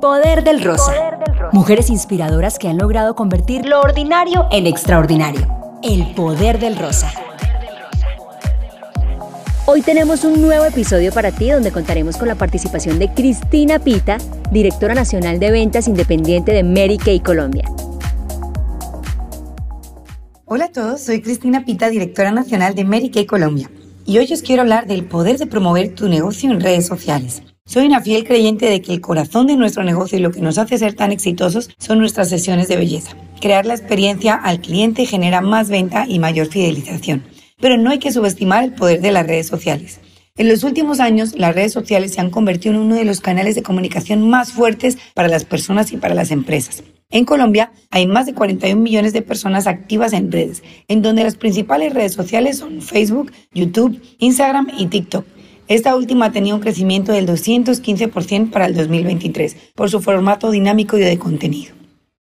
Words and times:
poder 0.00 0.44
del 0.44 0.62
rosa. 0.62 0.92
Mujeres 1.52 1.90
inspiradoras 1.90 2.58
que 2.58 2.68
han 2.68 2.78
logrado 2.78 3.14
convertir 3.14 3.66
lo 3.66 3.80
ordinario 3.80 4.46
en 4.50 4.66
extraordinario. 4.66 5.46
El 5.82 6.14
poder 6.14 6.58
del 6.58 6.76
rosa. 6.76 7.10
Hoy 9.66 9.82
tenemos 9.82 10.24
un 10.24 10.40
nuevo 10.40 10.64
episodio 10.64 11.12
para 11.12 11.30
ti 11.30 11.50
donde 11.50 11.72
contaremos 11.72 12.16
con 12.16 12.28
la 12.28 12.36
participación 12.36 12.98
de 12.98 13.12
Cristina 13.12 13.78
Pita, 13.78 14.18
directora 14.50 14.94
nacional 14.94 15.38
de 15.38 15.50
ventas 15.50 15.88
independiente 15.88 16.52
de 16.52 16.62
Mary 16.62 16.96
Kay 16.96 17.20
Colombia. 17.20 17.68
Hola 20.46 20.66
a 20.66 20.72
todos, 20.72 21.02
soy 21.02 21.20
Cristina 21.20 21.64
Pita, 21.64 21.90
directora 21.90 22.30
nacional 22.30 22.74
de 22.74 22.84
Mary 22.84 23.10
Kay 23.10 23.26
Colombia. 23.26 23.70
Y 24.06 24.16
hoy 24.16 24.32
os 24.32 24.40
quiero 24.40 24.62
hablar 24.62 24.86
del 24.86 25.04
poder 25.04 25.36
de 25.36 25.46
promover 25.46 25.94
tu 25.94 26.08
negocio 26.08 26.50
en 26.50 26.60
redes 26.60 26.86
sociales. 26.86 27.42
Soy 27.68 27.84
una 27.84 28.00
fiel 28.00 28.24
creyente 28.24 28.64
de 28.64 28.80
que 28.80 28.94
el 28.94 29.02
corazón 29.02 29.46
de 29.46 29.54
nuestro 29.54 29.84
negocio 29.84 30.16
y 30.18 30.22
lo 30.22 30.30
que 30.30 30.40
nos 30.40 30.56
hace 30.56 30.78
ser 30.78 30.94
tan 30.94 31.12
exitosos 31.12 31.68
son 31.76 31.98
nuestras 31.98 32.30
sesiones 32.30 32.66
de 32.66 32.78
belleza. 32.78 33.14
Crear 33.42 33.66
la 33.66 33.74
experiencia 33.74 34.36
al 34.36 34.62
cliente 34.62 35.04
genera 35.04 35.42
más 35.42 35.68
venta 35.68 36.06
y 36.08 36.18
mayor 36.18 36.46
fidelización. 36.46 37.24
Pero 37.60 37.76
no 37.76 37.90
hay 37.90 37.98
que 37.98 38.10
subestimar 38.10 38.64
el 38.64 38.72
poder 38.72 39.02
de 39.02 39.12
las 39.12 39.26
redes 39.26 39.48
sociales. 39.48 40.00
En 40.38 40.48
los 40.48 40.64
últimos 40.64 40.98
años, 40.98 41.34
las 41.36 41.54
redes 41.54 41.74
sociales 41.74 42.14
se 42.14 42.22
han 42.22 42.30
convertido 42.30 42.74
en 42.74 42.80
uno 42.80 42.94
de 42.94 43.04
los 43.04 43.20
canales 43.20 43.54
de 43.54 43.62
comunicación 43.62 44.30
más 44.30 44.50
fuertes 44.52 44.96
para 45.12 45.28
las 45.28 45.44
personas 45.44 45.92
y 45.92 45.98
para 45.98 46.14
las 46.14 46.30
empresas. 46.30 46.82
En 47.10 47.26
Colombia 47.26 47.72
hay 47.90 48.06
más 48.06 48.24
de 48.24 48.32
41 48.32 48.80
millones 48.80 49.12
de 49.12 49.20
personas 49.20 49.66
activas 49.66 50.14
en 50.14 50.32
redes, 50.32 50.62
en 50.88 51.02
donde 51.02 51.22
las 51.22 51.36
principales 51.36 51.92
redes 51.92 52.14
sociales 52.14 52.56
son 52.56 52.80
Facebook, 52.80 53.30
YouTube, 53.52 54.00
Instagram 54.20 54.68
y 54.78 54.86
TikTok. 54.86 55.26
Esta 55.68 55.94
última 55.94 56.32
tenido 56.32 56.56
un 56.56 56.62
crecimiento 56.62 57.12
del 57.12 57.26
215% 57.26 58.50
para 58.50 58.64
el 58.64 58.74
2023 58.74 59.54
por 59.74 59.90
su 59.90 60.00
formato 60.00 60.50
dinámico 60.50 60.96
y 60.96 61.02
de 61.02 61.18
contenido. 61.18 61.74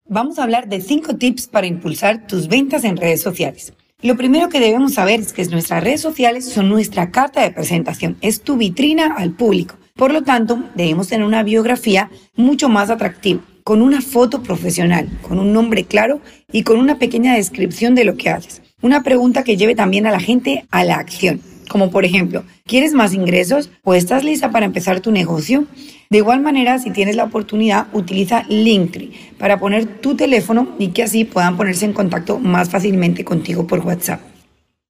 Vamos 0.08 0.38
a 0.38 0.44
hablar 0.44 0.66
de 0.66 0.80
5 0.80 1.16
tips 1.16 1.48
para 1.48 1.66
impulsar 1.66 2.26
tus 2.26 2.48
ventas 2.48 2.84
en 2.84 2.96
redes 2.96 3.20
sociales. 3.20 3.74
Lo 4.00 4.16
primero 4.16 4.48
que 4.48 4.60
debemos 4.60 4.94
saber 4.94 5.20
es 5.20 5.34
que 5.34 5.44
nuestras 5.44 5.84
redes 5.84 6.00
sociales 6.00 6.48
son 6.48 6.70
nuestra 6.70 7.10
carta 7.10 7.42
de 7.42 7.50
presentación, 7.50 8.16
es 8.22 8.40
tu 8.40 8.56
vitrina 8.56 9.14
al 9.14 9.32
público. 9.32 9.76
Por 9.94 10.10
lo 10.10 10.22
tanto, 10.22 10.64
debemos 10.74 11.08
tener 11.08 11.26
una 11.26 11.42
biografía 11.42 12.10
mucho 12.36 12.70
más 12.70 12.88
atractiva 12.88 13.42
con 13.62 13.82
una 13.82 14.00
foto 14.00 14.42
profesional, 14.42 15.06
con 15.20 15.38
un 15.38 15.52
nombre 15.52 15.84
claro 15.84 16.20
y 16.50 16.62
con 16.62 16.78
una 16.78 16.98
pequeña 16.98 17.34
descripción 17.34 17.94
de 17.94 18.04
lo 18.04 18.16
que 18.16 18.30
haces. 18.30 18.62
Una 18.80 19.02
pregunta 19.02 19.42
que 19.42 19.58
lleve 19.58 19.74
también 19.74 20.06
a 20.06 20.10
la 20.10 20.20
gente 20.20 20.66
a 20.70 20.84
la 20.84 20.96
acción, 20.96 21.40
como 21.68 21.90
por 21.90 22.04
ejemplo, 22.04 22.44
¿quieres 22.66 22.92
más 22.92 23.14
ingresos 23.14 23.70
o 23.82 23.94
estás 23.94 24.24
lista 24.24 24.50
para 24.50 24.66
empezar 24.66 25.00
tu 25.00 25.10
negocio? 25.10 25.66
De 26.10 26.18
igual 26.18 26.40
manera, 26.40 26.78
si 26.78 26.90
tienes 26.90 27.16
la 27.16 27.24
oportunidad, 27.24 27.86
utiliza 27.92 28.44
Linktree 28.48 29.12
para 29.38 29.58
poner 29.58 29.86
tu 29.86 30.14
teléfono 30.14 30.68
y 30.78 30.88
que 30.88 31.02
así 31.02 31.24
puedan 31.24 31.56
ponerse 31.56 31.84
en 31.84 31.92
contacto 31.92 32.38
más 32.38 32.70
fácilmente 32.70 33.24
contigo 33.24 33.66
por 33.66 33.80
WhatsApp. 33.80 34.20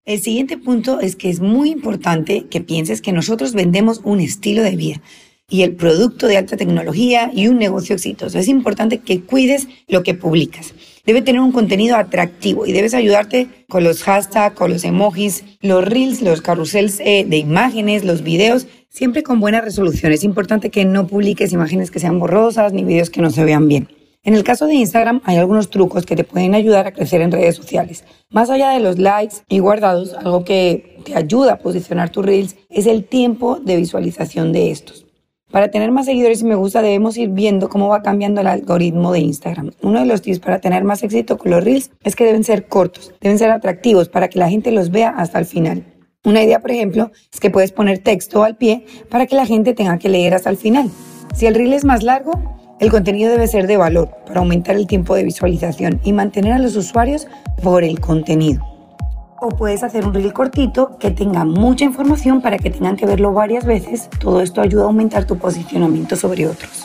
El 0.05 0.21
siguiente 0.21 0.59
punto 0.59 1.01
es 1.01 1.17
que 1.17 1.31
es 1.31 1.41
muy 1.41 1.71
importante 1.71 2.45
que 2.51 2.61
pienses 2.61 3.01
que 3.01 3.13
nosotros 3.13 3.55
vendemos 3.55 4.03
un 4.05 4.21
estilo 4.21 4.63
de 4.63 4.77
vida 4.77 5.01
y 5.49 5.63
el 5.63 5.77
producto 5.77 6.27
de 6.27 6.37
alta 6.37 6.57
tecnología 6.57 7.31
y 7.35 7.49
un 7.49 7.59
negocio 7.59 7.95
exitoso. 7.95 8.39
Es 8.39 8.49
importante 8.49 8.99
que 8.99 9.21
cuides 9.21 9.69
lo 9.89 10.03
que 10.03 10.15
publicas. 10.15 10.75
Debe 11.07 11.23
tener 11.23 11.41
un 11.41 11.53
contenido 11.53 11.97
atractivo 11.97 12.67
y 12.67 12.73
debes 12.73 12.95
ayudarte 12.95 13.49
con 13.75 13.83
los 13.83 14.05
hashtags, 14.05 14.55
con 14.55 14.71
los 14.71 14.85
emojis, 14.85 15.45
los 15.61 15.85
reels, 15.85 16.23
los 16.23 16.43
carruseles 16.43 17.01
eh, 17.01 17.27
de 17.29 17.39
imágenes, 17.39 18.05
los 18.05 18.23
videos, 18.23 18.69
siempre 18.89 19.25
con 19.25 19.41
buena 19.41 19.61
resolución. 19.61 20.13
Es 20.13 20.23
importante 20.23 20.71
que 20.71 20.85
no 20.85 21.09
publiques 21.09 21.53
imágenes 21.53 21.91
que 21.91 21.99
sean 21.99 22.21
borrosas 22.21 22.73
ni 22.73 22.85
videos 22.85 23.11
que 23.11 23.21
no 23.21 23.31
se 23.31 23.43
vean 23.43 23.67
bien. 23.67 23.89
En 24.23 24.35
el 24.35 24.45
caso 24.45 24.69
de 24.69 24.75
Instagram 24.75 25.23
hay 25.25 25.39
algunos 25.39 25.71
trucos 25.71 26.07
que 26.07 26.15
te 26.15 26.23
pueden 26.23 26.55
ayudar 26.55 26.87
a 26.87 26.93
crecer 26.93 27.21
en 27.21 27.33
redes 27.33 27.57
sociales. 27.57 28.05
Más 28.31 28.49
allá 28.49 28.71
de 28.71 28.79
los 28.79 29.01
likes 29.01 29.39
y 29.49 29.59
guardados, 29.59 30.15
algo 30.15 30.45
que 30.45 31.01
te 31.05 31.17
ayuda 31.17 31.55
a 31.55 31.59
posicionar 31.59 32.11
tus 32.11 32.25
reels 32.25 32.55
es 32.71 32.87
el 32.87 33.03
tiempo 33.03 33.59
de 33.59 33.77
visualización 33.77 34.53
de 34.53 34.71
estos. 34.71 35.05
Para 35.55 35.69
tener 35.69 35.93
más 35.93 36.07
seguidores 36.07 36.41
y 36.41 36.47
me 36.47 36.57
gusta 36.57 36.83
debemos 36.83 37.17
ir 37.17 37.29
viendo 37.29 37.69
cómo 37.69 37.87
va 37.87 38.03
cambiando 38.03 38.41
el 38.41 38.49
algoritmo 38.49 39.13
de 39.13 39.21
Instagram. 39.21 39.71
Uno 39.83 40.01
de 40.01 40.07
los 40.07 40.21
tips 40.21 40.41
para 40.41 40.59
tener 40.59 40.83
más 40.83 41.05
éxito 41.05 41.39
con 41.39 41.53
los 41.53 41.63
reels 41.63 41.93
es 42.03 42.17
que 42.17 42.25
deben 42.25 42.43
ser 42.43 42.67
cortos, 42.67 43.15
deben 43.21 43.39
ser 43.39 43.53
atractivos 43.53 44.09
para 44.09 44.27
que 44.27 44.41
la 44.41 44.51
gente 44.51 44.73
los 44.73 44.91
vea 44.91 45.11
hasta 45.11 45.39
el 45.39 45.47
final. 45.47 45.85
Una 46.25 46.43
idea, 46.43 46.59
por 46.59 46.73
ejemplo, 46.73 47.13
es 47.33 47.39
que 47.39 47.51
puedes 47.51 47.71
poner 47.71 48.01
texto 48.01 48.43
al 48.43 48.57
pie 48.57 48.85
para 49.09 49.27
que 49.27 49.37
la 49.37 49.47
gente 49.47 49.75
tenga 49.75 49.97
que 49.97 50.09
leer 50.09 50.35
hasta 50.35 50.51
el 50.51 50.57
final. 50.57 50.91
Si 51.37 51.47
el 51.47 51.55
reel 51.55 51.73
es 51.73 51.85
más 51.85 52.03
largo, 52.03 52.33
el 52.81 52.91
contenido 52.91 53.31
debe 53.31 53.47
ser 53.47 53.69
de 53.69 53.77
valor 53.77 54.11
para 54.27 54.41
aumentar 54.41 54.75
el 54.75 54.89
tiempo 54.89 55.15
de 55.15 55.23
visualización 55.23 56.01
y 56.03 56.13
mantener 56.13 56.55
a 56.55 56.59
los 56.59 56.75
usuarios 56.75 57.29
por 57.63 57.85
el 57.85 58.01
contenido 58.01 58.74
o 59.45 59.51
puedes 59.51 59.83
hacer 59.83 60.07
un 60.07 60.15
reel 60.15 60.33
cortito 60.33 60.97
que 60.99 61.11
tenga 61.11 61.45
mucha 61.45 61.85
información 61.85 62.41
para 62.41 62.59
que 62.59 62.71
tengan 62.71 62.97
que 62.97 63.07
verlo 63.07 63.33
varias 63.33 63.65
veces. 63.65 64.09
Todo 64.19 64.41
esto 64.41 64.61
ayuda 64.61 64.85
a 64.85 64.87
aumentar 64.87 65.27
tu 65.27 65.37
posicionamiento 65.37 66.17
sobre 66.17 66.47
otros. 66.47 66.85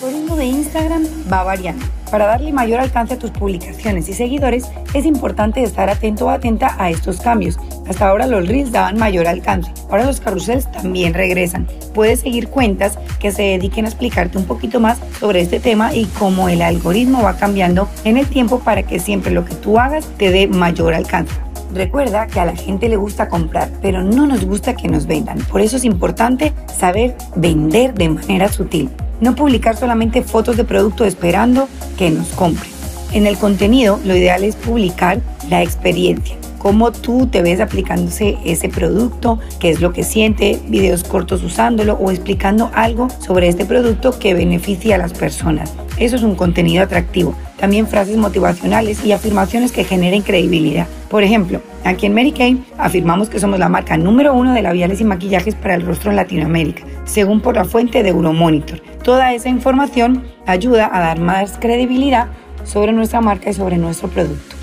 El 0.00 0.08
algoritmo 0.08 0.36
de 0.36 0.46
Instagram 0.46 1.04
va 1.30 1.42
variando. 1.42 1.84
Para 2.10 2.24
darle 2.24 2.52
mayor 2.52 2.80
alcance 2.80 3.14
a 3.14 3.18
tus 3.18 3.30
publicaciones 3.30 4.08
y 4.08 4.14
seguidores, 4.14 4.64
es 4.94 5.04
importante 5.04 5.62
estar 5.62 5.90
atento 5.90 6.26
o 6.26 6.30
atenta 6.30 6.74
a 6.78 6.90
estos 6.90 7.20
cambios. 7.20 7.58
Hasta 7.86 8.08
ahora 8.08 8.26
los 8.26 8.48
reels 8.48 8.72
daban 8.72 8.98
mayor 8.98 9.28
alcance, 9.28 9.70
ahora 9.90 10.06
los 10.06 10.20
carruseles 10.20 10.70
también 10.72 11.12
regresan. 11.12 11.68
Puedes 11.94 12.20
seguir 12.20 12.48
cuentas 12.48 12.98
que 13.18 13.30
se 13.30 13.42
dediquen 13.42 13.84
a 13.84 13.88
explicarte 13.88 14.38
un 14.38 14.44
poquito 14.44 14.80
más 14.80 14.98
sobre 15.20 15.40
este 15.40 15.60
tema 15.60 15.94
y 15.94 16.06
cómo 16.06 16.48
el 16.48 16.62
algoritmo 16.62 17.22
va 17.22 17.36
cambiando 17.36 17.88
en 18.04 18.16
el 18.16 18.26
tiempo 18.26 18.60
para 18.60 18.84
que 18.84 18.98
siempre 19.00 19.32
lo 19.32 19.44
que 19.44 19.54
tú 19.54 19.78
hagas 19.78 20.06
te 20.16 20.30
dé 20.30 20.48
mayor 20.48 20.94
alcance. 20.94 21.49
Recuerda 21.72 22.26
que 22.26 22.40
a 22.40 22.44
la 22.44 22.56
gente 22.56 22.88
le 22.88 22.96
gusta 22.96 23.28
comprar, 23.28 23.70
pero 23.80 24.02
no 24.02 24.26
nos 24.26 24.44
gusta 24.44 24.74
que 24.74 24.88
nos 24.88 25.06
vendan. 25.06 25.38
Por 25.38 25.60
eso 25.60 25.76
es 25.76 25.84
importante 25.84 26.52
saber 26.76 27.16
vender 27.36 27.94
de 27.94 28.08
manera 28.08 28.48
sutil. 28.48 28.90
No 29.20 29.34
publicar 29.34 29.76
solamente 29.76 30.22
fotos 30.22 30.56
de 30.56 30.64
producto 30.64 31.04
esperando 31.04 31.68
que 31.96 32.10
nos 32.10 32.28
compren. 32.28 32.70
En 33.12 33.26
el 33.26 33.36
contenido, 33.38 33.98
lo 34.04 34.16
ideal 34.16 34.44
es 34.44 34.56
publicar 34.56 35.20
la 35.48 35.62
experiencia 35.62 36.36
cómo 36.60 36.92
tú 36.92 37.26
te 37.26 37.42
ves 37.42 37.58
aplicándose 37.58 38.36
ese 38.44 38.68
producto, 38.68 39.40
qué 39.58 39.70
es 39.70 39.80
lo 39.80 39.92
que 39.92 40.04
siente, 40.04 40.60
videos 40.68 41.04
cortos 41.04 41.42
usándolo 41.42 41.94
o 41.94 42.10
explicando 42.10 42.70
algo 42.74 43.08
sobre 43.18 43.48
este 43.48 43.64
producto 43.64 44.18
que 44.18 44.34
beneficia 44.34 44.96
a 44.96 44.98
las 44.98 45.14
personas. 45.14 45.72
Eso 45.96 46.16
es 46.16 46.22
un 46.22 46.34
contenido 46.34 46.84
atractivo. 46.84 47.34
También 47.60 47.86
frases 47.86 48.16
motivacionales 48.16 49.04
y 49.04 49.12
afirmaciones 49.12 49.70
que 49.70 49.84
generen 49.84 50.22
credibilidad. 50.22 50.86
Por 51.10 51.22
ejemplo, 51.22 51.60
aquí 51.84 52.06
en 52.06 52.14
Mary 52.14 52.32
Kay 52.32 52.64
afirmamos 52.78 53.28
que 53.28 53.38
somos 53.38 53.58
la 53.58 53.68
marca 53.68 53.98
número 53.98 54.32
uno 54.32 54.54
de 54.54 54.62
labiales 54.62 55.00
y 55.02 55.04
maquillajes 55.04 55.54
para 55.54 55.74
el 55.74 55.84
rostro 55.84 56.10
en 56.10 56.16
Latinoamérica, 56.16 56.84
según 57.04 57.42
por 57.42 57.56
la 57.56 57.66
fuente 57.66 58.02
de 58.02 58.08
Euromonitor. 58.08 58.80
Toda 59.04 59.34
esa 59.34 59.50
información 59.50 60.24
ayuda 60.46 60.88
a 60.90 61.00
dar 61.00 61.20
más 61.20 61.58
credibilidad 61.60 62.28
sobre 62.64 62.92
nuestra 62.92 63.20
marca 63.20 63.50
y 63.50 63.54
sobre 63.54 63.76
nuestro 63.76 64.08
producto. 64.08 64.56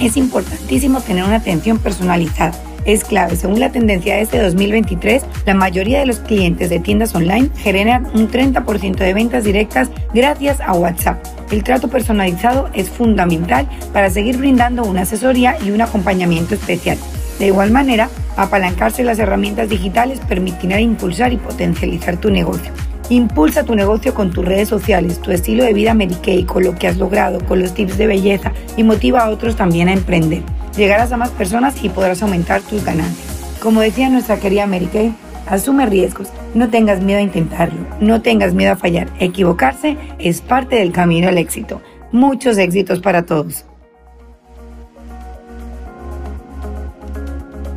Es 0.00 0.16
importantísimo 0.16 1.00
tener 1.00 1.22
una 1.22 1.36
atención 1.36 1.78
personalizada. 1.78 2.54
Es 2.84 3.04
clave. 3.04 3.36
Según 3.36 3.60
la 3.60 3.70
tendencia 3.70 4.16
de 4.16 4.22
este 4.22 4.40
2023, 4.40 5.24
la 5.46 5.54
mayoría 5.54 6.00
de 6.00 6.06
los 6.06 6.18
clientes 6.18 6.68
de 6.68 6.80
tiendas 6.80 7.14
online 7.14 7.48
generan 7.56 8.06
un 8.06 8.28
30% 8.28 8.96
de 8.96 9.14
ventas 9.14 9.44
directas 9.44 9.88
gracias 10.12 10.60
a 10.60 10.72
WhatsApp. 10.72 11.24
El 11.52 11.62
trato 11.62 11.88
personalizado 11.88 12.70
es 12.74 12.88
fundamental 12.90 13.68
para 13.92 14.10
seguir 14.10 14.36
brindando 14.36 14.82
una 14.82 15.02
asesoría 15.02 15.56
y 15.64 15.70
un 15.70 15.80
acompañamiento 15.80 16.54
especial. 16.54 16.98
De 17.38 17.46
igual 17.46 17.70
manera, 17.70 18.08
apalancarse 18.36 19.04
las 19.04 19.18
herramientas 19.18 19.68
digitales 19.68 20.20
permitirá 20.20 20.80
impulsar 20.80 21.32
y 21.32 21.36
potencializar 21.36 22.16
tu 22.16 22.30
negocio. 22.30 22.72
Impulsa 23.10 23.64
tu 23.64 23.74
negocio 23.74 24.14
con 24.14 24.30
tus 24.30 24.44
redes 24.44 24.68
sociales, 24.68 25.20
tu 25.20 25.30
estilo 25.30 25.64
de 25.64 25.74
vida 25.74 25.94
Mary 25.94 26.44
con 26.46 26.64
lo 26.64 26.74
que 26.74 26.88
has 26.88 26.96
logrado, 26.96 27.44
con 27.44 27.60
los 27.60 27.74
tips 27.74 27.98
de 27.98 28.06
belleza 28.06 28.52
y 28.76 28.82
motiva 28.82 29.20
a 29.20 29.30
otros 29.30 29.54
también 29.54 29.88
a 29.88 29.92
emprender. 29.92 30.42
Llegarás 30.76 31.12
a 31.12 31.18
más 31.18 31.30
personas 31.30 31.82
y 31.84 31.90
podrás 31.90 32.22
aumentar 32.22 32.62
tus 32.62 32.84
ganancias. 32.84 33.58
Como 33.62 33.80
decía 33.80 34.08
nuestra 34.08 34.38
querida 34.38 34.66
Mary 34.66 34.86
Kay, 34.86 35.14
asume 35.46 35.86
riesgos, 35.86 36.28
no 36.54 36.70
tengas 36.70 37.02
miedo 37.02 37.18
a 37.18 37.22
intentarlo, 37.22 37.80
no 38.00 38.22
tengas 38.22 38.54
miedo 38.54 38.72
a 38.72 38.76
fallar. 38.76 39.08
Equivocarse 39.20 39.96
es 40.18 40.40
parte 40.40 40.76
del 40.76 40.92
camino 40.92 41.28
al 41.28 41.36
éxito. 41.36 41.82
Muchos 42.10 42.56
éxitos 42.56 43.00
para 43.00 43.24
todos. 43.24 43.66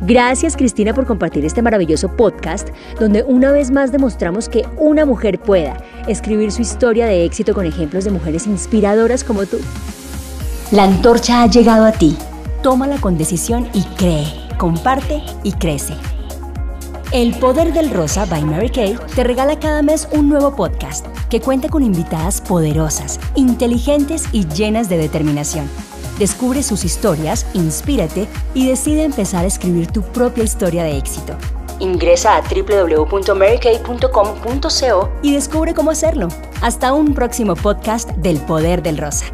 Gracias 0.06 0.56
Cristina 0.56 0.94
por 0.94 1.04
compartir 1.04 1.44
este 1.44 1.62
maravilloso 1.62 2.16
podcast 2.16 2.68
donde 3.00 3.24
una 3.24 3.50
vez 3.50 3.72
más 3.72 3.90
demostramos 3.90 4.48
que 4.48 4.64
una 4.78 5.04
mujer 5.04 5.40
pueda 5.40 5.76
escribir 6.06 6.52
su 6.52 6.62
historia 6.62 7.06
de 7.06 7.24
éxito 7.24 7.54
con 7.54 7.66
ejemplos 7.66 8.04
de 8.04 8.12
mujeres 8.12 8.46
inspiradoras 8.46 9.24
como 9.24 9.46
tú. 9.46 9.58
La 10.70 10.84
antorcha 10.84 11.42
ha 11.42 11.46
llegado 11.48 11.84
a 11.84 11.92
ti. 11.92 12.16
Tómala 12.66 13.00
con 13.00 13.16
decisión 13.16 13.70
y 13.74 13.82
cree, 13.96 14.26
comparte 14.58 15.22
y 15.44 15.52
crece. 15.52 15.94
El 17.12 17.38
Poder 17.38 17.72
del 17.72 17.90
Rosa 17.90 18.24
by 18.24 18.44
Mary 18.44 18.70
Kay 18.70 18.98
te 19.14 19.22
regala 19.22 19.60
cada 19.60 19.82
mes 19.82 20.08
un 20.10 20.28
nuevo 20.28 20.56
podcast 20.56 21.06
que 21.30 21.40
cuenta 21.40 21.68
con 21.68 21.84
invitadas 21.84 22.40
poderosas, 22.40 23.20
inteligentes 23.36 24.24
y 24.32 24.48
llenas 24.48 24.88
de 24.88 24.98
determinación. 24.98 25.70
Descubre 26.18 26.64
sus 26.64 26.84
historias, 26.84 27.46
inspírate 27.54 28.26
y 28.52 28.66
decide 28.66 29.04
empezar 29.04 29.44
a 29.44 29.46
escribir 29.46 29.92
tu 29.92 30.02
propia 30.02 30.42
historia 30.42 30.82
de 30.82 30.98
éxito. 30.98 31.36
Ingresa 31.78 32.34
a 32.34 32.42
www.marykay.com.co 32.42 35.08
y 35.22 35.32
descubre 35.32 35.72
cómo 35.72 35.92
hacerlo. 35.92 36.26
Hasta 36.62 36.94
un 36.94 37.14
próximo 37.14 37.54
podcast 37.54 38.10
del 38.16 38.38
Poder 38.38 38.82
del 38.82 38.98
Rosa. 38.98 39.26